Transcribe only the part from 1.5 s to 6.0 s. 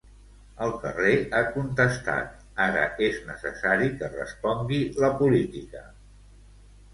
contestat; ara és necessari que respongui la política.